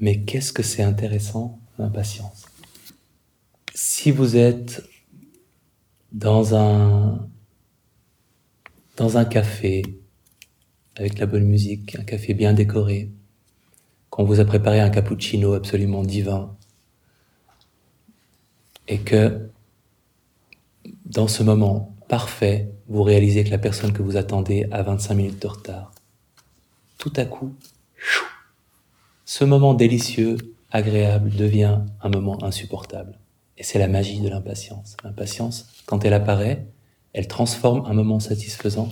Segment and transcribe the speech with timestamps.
[0.00, 2.46] Mais qu'est-ce que c'est intéressant, l'impatience?
[3.74, 4.82] Si vous êtes
[6.10, 7.28] dans un,
[8.96, 9.82] dans un café,
[10.96, 13.10] avec la bonne musique, un café bien décoré,
[14.08, 16.56] qu'on vous a préparé un cappuccino absolument divin,
[18.88, 19.50] et que
[21.04, 25.42] dans ce moment parfait, vous réalisez que la personne que vous attendez a 25 minutes
[25.42, 25.92] de retard.
[26.98, 27.54] Tout à coup,
[29.30, 30.38] ce moment délicieux,
[30.72, 33.16] agréable, devient un moment insupportable.
[33.58, 34.96] Et c'est la magie de l'impatience.
[35.04, 36.66] L'impatience, quand elle apparaît,
[37.12, 38.88] elle transforme un moment satisfaisant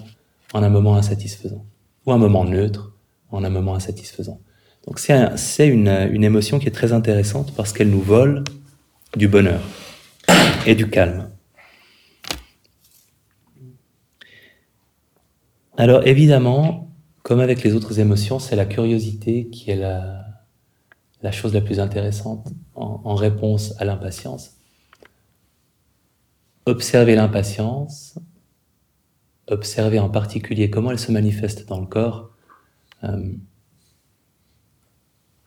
[0.55, 1.65] en un moment insatisfaisant.
[2.07, 2.93] Ou un moment neutre
[3.33, 4.39] en un moment insatisfaisant.
[4.87, 5.89] Donc c'est une,
[6.23, 8.45] émotion qui est très intéressante parce qu'elle nous vole
[9.17, 9.61] du bonheur
[10.67, 11.33] et du calme.
[15.77, 16.93] Alors évidemment,
[17.25, 20.18] comme avec les autres émotions, c'est la curiosité qui est la,
[21.23, 24.53] la chose la plus intéressante en, réponse à l'impatience.
[26.67, 28.19] Observer l'impatience,
[29.49, 32.31] observer en particulier comment elle se manifeste dans le corps,
[33.05, 33.33] euh,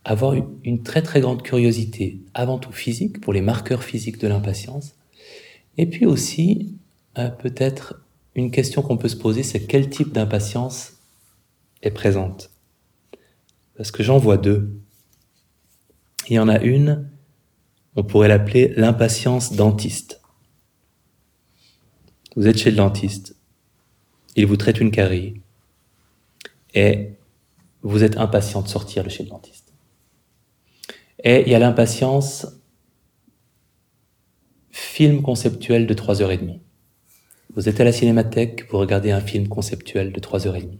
[0.03, 4.95] avoir une très très grande curiosité, avant tout physique, pour les marqueurs physiques de l'impatience,
[5.77, 6.75] et puis aussi
[7.17, 8.01] euh, peut-être
[8.35, 10.93] une question qu'on peut se poser, c'est quel type d'impatience
[11.81, 12.49] est présente?
[13.75, 14.79] Parce que j'en vois deux.
[16.27, 17.09] Il y en a une,
[17.95, 20.21] on pourrait l'appeler l'impatience dentiste.
[22.35, 23.35] Vous êtes chez le dentiste,
[24.35, 25.41] il vous traite une carie,
[26.73, 27.09] et
[27.81, 29.73] vous êtes impatient de sortir de chez le dentiste.
[31.23, 32.47] Et il y a l'impatience
[34.71, 36.59] film conceptuel de 3h30.
[37.55, 40.77] Vous êtes à la cinémathèque, vous regardez un film conceptuel de 3h30.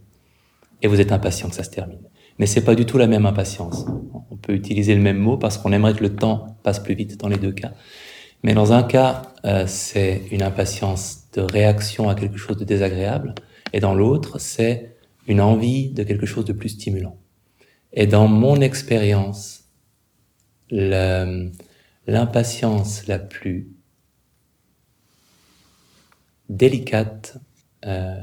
[0.80, 2.00] Et vous êtes impatient que ça se termine.
[2.42, 3.86] Mais c'est pas du tout la même impatience.
[4.32, 7.20] On peut utiliser le même mot parce qu'on aimerait que le temps passe plus vite
[7.20, 7.70] dans les deux cas.
[8.42, 13.36] Mais dans un cas, euh, c'est une impatience de réaction à quelque chose de désagréable,
[13.72, 14.96] et dans l'autre, c'est
[15.28, 17.16] une envie de quelque chose de plus stimulant.
[17.92, 19.68] Et dans mon expérience,
[20.68, 23.68] l'impatience la plus
[26.48, 27.38] délicate
[27.86, 28.20] euh,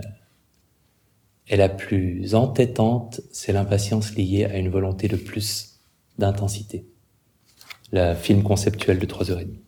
[1.49, 5.79] et la plus entêtante, c'est l'impatience liée à une volonté de plus
[6.17, 6.85] d'intensité.
[7.91, 9.59] Le film conceptuel de 3h30.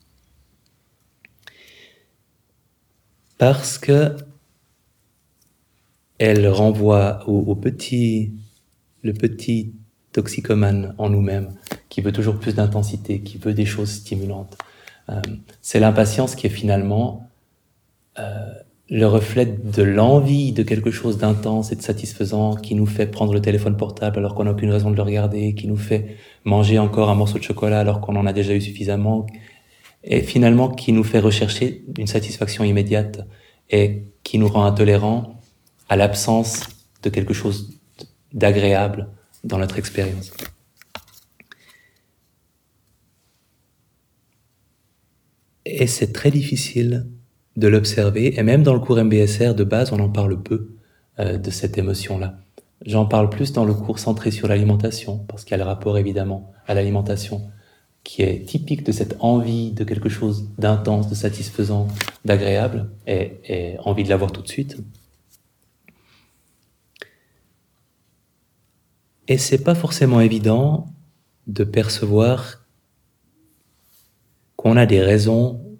[3.41, 4.17] parce que
[6.19, 8.35] elle renvoie au, petit,
[9.01, 9.73] le petit
[10.11, 11.55] toxicomane en nous-mêmes,
[11.89, 14.55] qui veut toujours plus d'intensité, qui veut des choses stimulantes.
[15.09, 15.19] Euh,
[15.59, 17.31] c'est l'impatience qui est finalement
[18.19, 18.50] euh,
[18.91, 23.33] le reflet de l'envie de quelque chose d'intense et de satisfaisant qui nous fait prendre
[23.33, 26.77] le téléphone portable alors qu'on n'a aucune raison de le regarder, qui nous fait manger
[26.77, 29.27] encore un morceau de chocolat alors qu'on en a déjà eu suffisamment,
[30.03, 33.21] et finalement qui nous fait rechercher une satisfaction immédiate
[33.69, 35.39] et qui nous rend intolérants
[35.87, 36.67] à l'absence
[37.01, 37.79] de quelque chose
[38.33, 39.07] d'agréable
[39.45, 40.33] dans notre expérience.
[45.65, 47.07] Et c'est très difficile
[47.57, 50.69] de l'observer, et même dans le cours MBSR de base, on en parle peu
[51.19, 52.37] euh, de cette émotion-là.
[52.85, 55.97] J'en parle plus dans le cours centré sur l'alimentation, parce qu'il y a le rapport
[55.97, 57.51] évidemment à l'alimentation
[58.03, 61.87] qui est typique de cette envie de quelque chose d'intense, de satisfaisant,
[62.25, 64.77] d'agréable, et, envie de l'avoir tout de suite.
[69.27, 70.87] Et c'est pas forcément évident
[71.47, 72.65] de percevoir
[74.55, 75.70] qu'on a des raisons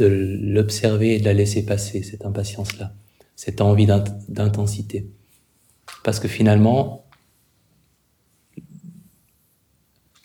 [0.00, 2.94] de l'observer et de la laisser passer, cette impatience-là,
[3.36, 5.06] cette envie d'intensité.
[6.02, 7.04] Parce que finalement,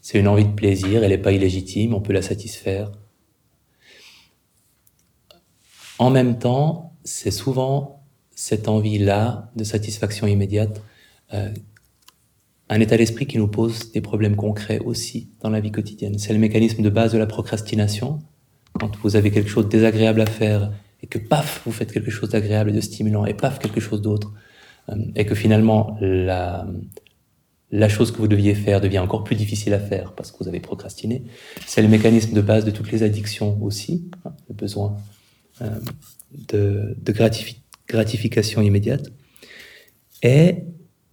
[0.05, 2.91] C'est une envie de plaisir, elle n'est pas illégitime, on peut la satisfaire.
[5.97, 8.03] En même temps, c'est souvent
[8.35, 10.79] cette envie-là de satisfaction immédiate,
[11.33, 11.51] euh,
[12.69, 16.19] un état d'esprit qui nous pose des problèmes concrets aussi dans la vie quotidienne.
[16.19, 18.19] C'est le mécanisme de base de la procrastination.
[18.79, 22.11] Quand vous avez quelque chose de désagréable à faire et que paf, vous faites quelque
[22.11, 24.33] chose d'agréable et de stimulant et paf, quelque chose d'autre.
[24.89, 26.67] Euh, et que finalement, la,
[27.71, 30.47] la chose que vous deviez faire devient encore plus difficile à faire parce que vous
[30.47, 31.23] avez procrastiné.
[31.65, 34.97] C'est le mécanisme de base de toutes les addictions aussi, hein, le besoin
[35.61, 35.67] euh,
[36.47, 36.95] de,
[37.87, 39.11] gratification immédiate.
[40.23, 40.63] Et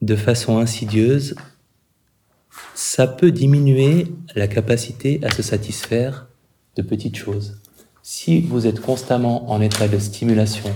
[0.01, 1.35] de façon insidieuse,
[2.75, 6.29] ça peut diminuer la capacité à se satisfaire
[6.77, 7.61] de petites choses.
[8.03, 10.71] Si vous êtes constamment en état de stimulation,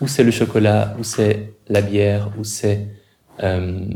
[0.00, 2.88] ou c'est le chocolat, ou c'est la bière, ou c'est
[3.42, 3.86] euh,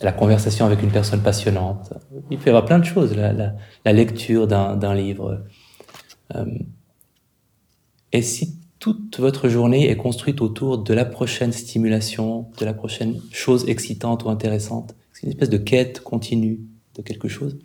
[0.00, 1.92] la conversation avec une personne passionnante.
[2.30, 3.54] Il y avoir plein de choses, la, la,
[3.84, 5.44] la lecture d'un livre.
[6.34, 6.44] Euh,
[8.12, 13.20] et si toute votre journée est construite autour de la prochaine stimulation, de la prochaine
[13.30, 16.60] chose excitante ou intéressante, c'est une espèce de quête continue
[16.96, 17.58] de quelque chose,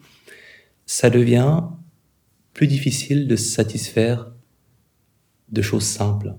[0.86, 1.64] ça devient
[2.58, 4.32] plus difficile de se satisfaire
[5.50, 6.34] de choses simples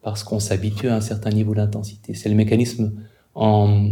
[0.00, 2.14] parce qu'on s'habitue à un certain niveau d'intensité.
[2.14, 2.92] C'est le mécanisme
[3.34, 3.88] en,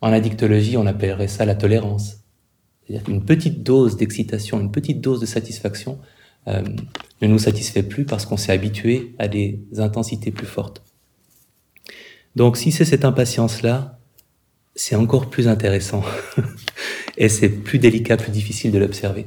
[0.00, 2.24] en addictologie, on appellerait ça la tolérance.
[2.82, 6.00] C'est-à-dire petite dose d'excitation, une petite dose de satisfaction
[6.48, 6.64] euh,
[7.22, 10.82] ne nous satisfait plus parce qu'on s'est habitué à des intensités plus fortes.
[12.34, 14.00] Donc si c'est cette impatience-là,
[14.74, 16.02] c'est encore plus intéressant
[17.16, 19.26] et c'est plus délicat, plus difficile de l'observer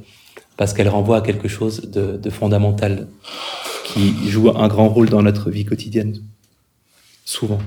[0.57, 3.07] parce qu'elle renvoie à quelque chose de, fondamental
[3.85, 6.23] qui joue un grand rôle dans notre vie quotidienne,
[7.25, 7.59] souvent.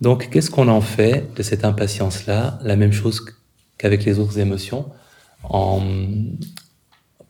[0.00, 2.60] Donc, qu'est-ce qu'on en fait de cette impatience-là?
[2.62, 3.24] La même chose
[3.78, 4.90] qu'avec les autres émotions,
[5.42, 5.82] en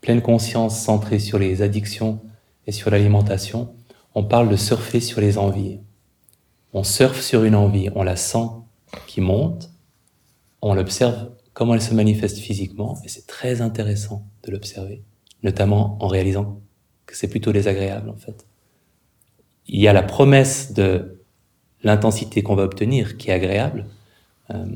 [0.00, 2.20] pleine conscience centrée sur les addictions
[2.66, 3.74] et sur l'alimentation,
[4.14, 5.78] on parle de surfer sur les envies.
[6.72, 8.46] On surfe sur une envie, on la sent
[9.06, 9.70] qui monte,
[10.62, 15.02] on l'observe comment elle se manifeste physiquement, et c'est très intéressant de l'observer,
[15.42, 16.60] notamment en réalisant
[17.06, 18.46] que c'est plutôt désagréable en fait.
[19.66, 21.20] Il y a la promesse de
[21.82, 23.86] l'intensité qu'on va obtenir qui est agréable,
[24.50, 24.66] euh,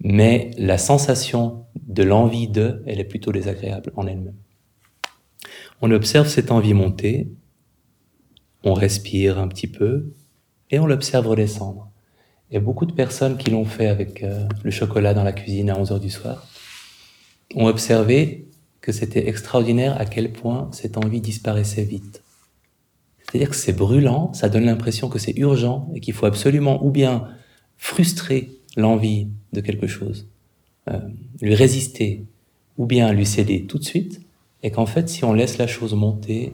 [0.00, 4.36] mais la sensation de l'envie de, elle est plutôt désagréable en elle-même.
[5.80, 7.28] On observe cette envie monter,
[8.64, 10.12] on respire un petit peu,
[10.70, 11.91] et on l'observe redescendre.
[12.52, 15.32] Il y a beaucoup de personnes qui l'ont fait avec euh, le chocolat dans la
[15.32, 16.46] cuisine à 11 heures du soir,
[17.54, 18.46] ont observé
[18.82, 22.22] que c'était extraordinaire à quel point cette envie disparaissait vite.
[23.22, 26.90] C'est-à-dire que c'est brûlant, ça donne l'impression que c'est urgent et qu'il faut absolument ou
[26.90, 27.26] bien
[27.78, 30.28] frustrer l'envie de quelque chose,
[30.90, 31.00] euh,
[31.40, 32.26] lui résister,
[32.76, 34.20] ou bien lui céder tout de suite,
[34.62, 36.52] et qu'en fait, si on laisse la chose monter,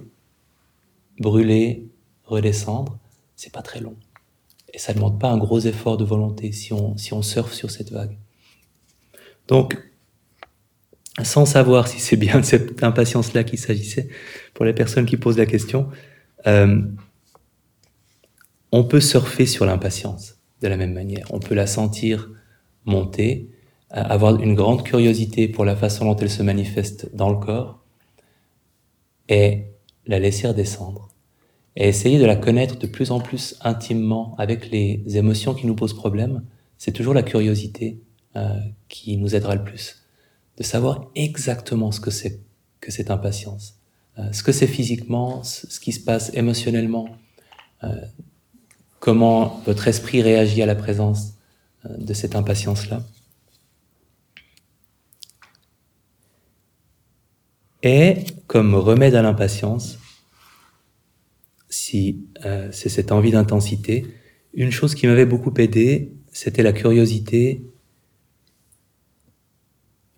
[1.18, 1.82] brûler,
[2.24, 2.96] redescendre,
[3.34, 3.96] c'est pas très long.
[4.72, 7.52] Et ça ne demande pas un gros effort de volonté si on, si on surfe
[7.52, 8.16] sur cette vague.
[9.46, 9.78] Donc,
[11.22, 14.08] sans savoir si c'est bien de cette impatience-là qu'il s'agissait,
[14.54, 15.88] pour les personnes qui posent la question,
[16.46, 16.82] euh,
[18.70, 21.26] on peut surfer sur l'impatience de la même manière.
[21.30, 22.30] On peut la sentir
[22.84, 23.48] monter,
[23.96, 27.82] euh, avoir une grande curiosité pour la façon dont elle se manifeste dans le corps
[29.28, 29.64] et
[30.06, 31.08] la laisser redescendre.
[31.80, 35.76] Et essayer de la connaître de plus en plus intimement avec les émotions qui nous
[35.76, 36.42] posent problème,
[36.76, 38.02] c'est toujours la curiosité
[38.34, 38.58] euh,
[38.88, 40.02] qui nous aidera le plus.
[40.56, 42.40] De savoir exactement ce que c'est
[42.80, 43.76] que cette impatience.
[44.18, 47.10] Euh, ce que c'est physiquement, ce qui se passe émotionnellement,
[47.84, 47.94] euh,
[48.98, 51.34] comment votre esprit réagit à la présence
[51.88, 53.04] de cette impatience-là.
[57.84, 59.96] Et comme remède à l'impatience,
[61.68, 62.20] si
[62.70, 64.06] c'est cette envie d'intensité,
[64.54, 67.62] une chose qui m'avait beaucoup aidé, c'était la curiosité.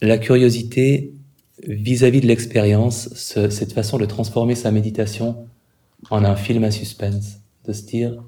[0.01, 1.13] La curiosité
[1.67, 5.47] vis-à-vis de l'expérience, cette façon de transformer sa méditation
[6.09, 8.23] en un film à suspense, de se dire,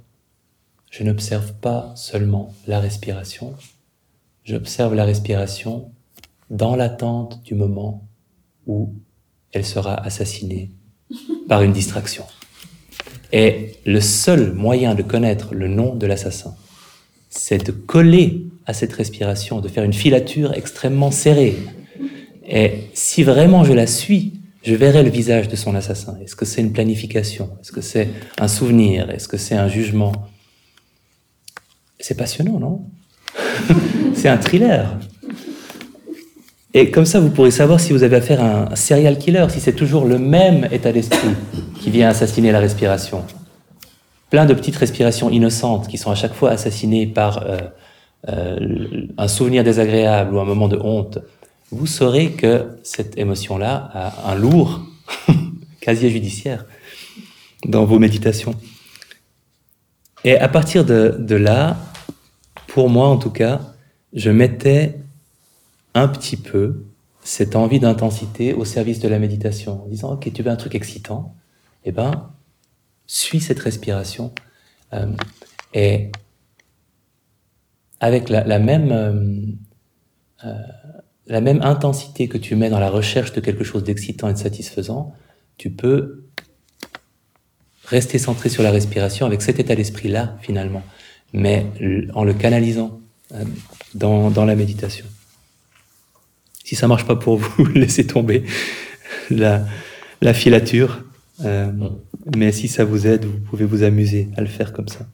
[0.90, 3.54] je n'observe pas seulement la respiration,
[4.44, 5.90] j'observe la respiration
[6.50, 8.06] dans l'attente du moment
[8.66, 8.92] où
[9.52, 10.70] elle sera assassinée
[11.48, 12.24] par une distraction.
[13.32, 16.54] Et le seul moyen de connaître le nom de l'assassin,
[17.30, 21.56] c'est de coller à cette respiration, de faire une filature extrêmement serrée,
[22.46, 26.16] et si vraiment je la suis, je verrai le visage de son assassin.
[26.22, 27.50] Est-ce que c'est une planification?
[27.60, 28.08] Est-ce que c'est
[28.38, 29.10] un souvenir?
[29.10, 30.12] Est-ce que c'est un jugement?
[31.98, 32.84] C'est passionnant, non?
[34.14, 34.98] C'est un thriller.
[36.74, 39.60] Et comme ça, vous pourrez savoir si vous avez affaire à un serial killer, si
[39.60, 41.34] c'est toujours le même état d'esprit
[41.78, 43.24] qui vient assassiner la respiration.
[44.30, 47.58] Plein de petites respirations innocentes qui sont à chaque fois assassinées par euh,
[48.28, 51.18] euh, un souvenir désagréable ou un moment de honte
[51.72, 54.82] vous saurez que cette émotion-là a un lourd
[55.80, 56.66] casier judiciaire
[57.64, 58.54] dans vos méditations.
[60.22, 61.78] Et à partir de, de, là,
[62.66, 63.60] pour moi en tout cas,
[64.12, 64.98] je mettais
[65.94, 66.84] un petit peu
[67.24, 70.74] cette envie d'intensité au service de la méditation, en disant, ok, tu veux un truc
[70.74, 71.34] excitant,
[71.84, 72.30] eh ben,
[73.06, 74.32] suis cette respiration.
[74.92, 75.12] Euh,
[75.74, 76.10] et
[78.00, 78.92] avec la, même...
[78.92, 80.54] Euh, euh,
[81.28, 84.38] la même intensité que tu mets dans la recherche de quelque chose d'excitant et de
[84.38, 85.14] satisfaisant,
[85.56, 86.24] tu peux
[87.84, 90.82] rester centré sur la respiration avec cet état d'esprit-là, finalement.
[91.32, 91.64] mais
[92.12, 93.00] en le canalisant
[93.94, 95.06] dans, dans la méditation.
[96.72, 98.44] Si ça marche pas pour vous, laissez tomber
[99.28, 99.66] la,
[100.22, 101.04] la filature.
[101.44, 101.70] Euh,
[102.34, 105.06] mais si ça vous aide, vous pouvez vous amuser à le faire comme ça.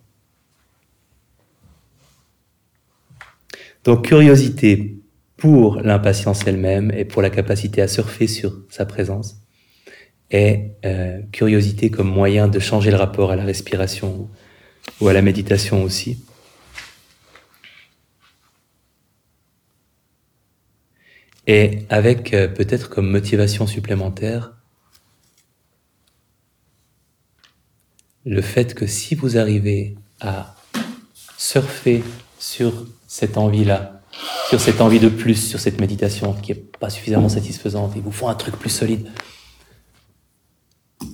[3.83, 4.99] Donc curiosité
[5.37, 9.43] pour l'impatience elle-même et pour la capacité à surfer sur sa présence,
[10.31, 14.29] et euh, curiosité comme moyen de changer le rapport à la respiration
[15.01, 16.23] ou à la méditation aussi.
[21.49, 24.53] Et avec euh, peut-être comme motivation supplémentaire
[28.27, 30.55] le fait que si vous arrivez à
[31.39, 32.05] surfer
[32.39, 34.03] sur cette envie-là,
[34.51, 38.13] sur cette envie de plus, sur cette méditation qui est pas suffisamment satisfaisante, il vous
[38.13, 39.09] faut un truc plus solide.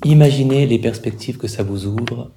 [0.05, 2.33] Imaginez les perspectives que ça vous ouvre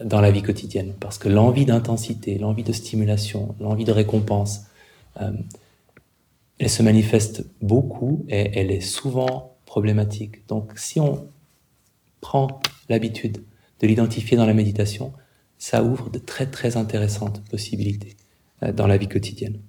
[0.00, 4.60] dans la vie quotidienne, parce que l'envie d'intensité, l'envie de stimulation, l'envie de récompense,
[5.20, 5.32] euh,
[6.58, 10.46] elle se manifeste beaucoup et elle est souvent problématique.
[10.46, 11.28] Donc si on
[12.20, 13.42] prend l'habitude
[13.80, 15.12] de l'identifier dans la méditation,
[15.58, 18.16] ça ouvre de très très intéressantes possibilités
[18.62, 19.60] euh, dans la vie quotidienne.